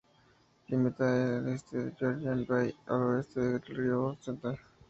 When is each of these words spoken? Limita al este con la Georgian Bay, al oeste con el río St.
Limita 0.69 1.37
al 1.37 1.49
este 1.49 1.77
con 1.77 1.85
la 1.85 1.95
Georgian 2.35 2.45
Bay, 2.47 2.75
al 2.87 3.03
oeste 3.03 3.39
con 3.39 3.51
el 3.53 3.61
río 3.75 4.13
St. 4.19 4.57